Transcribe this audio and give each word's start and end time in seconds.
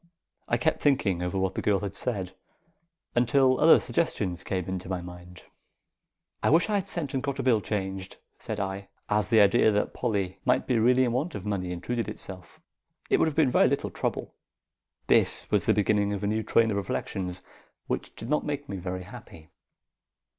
I 0.47 0.57
kept 0.57 0.81
thinking 0.81 1.21
over 1.21 1.37
what 1.37 1.53
the 1.53 1.61
girl 1.61 1.81
had 1.81 1.93
said, 1.93 2.35
until 3.13 3.59
other 3.59 3.79
suggestions 3.79 4.43
came 4.43 4.65
into 4.67 4.89
my 4.89 4.99
mind. 4.99 5.43
"I 6.41 6.49
wish 6.49 6.71
I 6.71 6.79
had 6.79 6.87
sent 6.87 7.13
and 7.13 7.21
got 7.21 7.37
a 7.37 7.43
bill 7.43 7.61
changed," 7.61 8.17
said 8.39 8.59
I, 8.59 8.89
as 9.09 9.27
the 9.27 9.39
idea 9.39 9.69
that 9.69 9.93
Polly 9.93 10.39
might 10.43 10.65
be 10.65 10.79
really 10.79 11.03
in 11.03 11.11
want 11.11 11.35
of 11.35 11.45
money 11.45 11.69
intruded 11.71 12.07
itself. 12.07 12.59
"It 13.11 13.19
would 13.19 13.27
have 13.27 13.35
been 13.35 13.51
very 13.51 13.67
little 13.67 13.91
trouble." 13.91 14.33
This 15.05 15.45
was 15.51 15.65
the 15.67 15.71
beginning 15.75 16.13
of 16.13 16.23
a 16.23 16.27
new 16.27 16.41
train 16.41 16.71
of 16.71 16.77
reflections, 16.77 17.43
which 17.85 18.15
did 18.15 18.27
not 18.27 18.43
make 18.43 18.67
me 18.67 18.77
very 18.77 19.03
happy. 19.03 19.51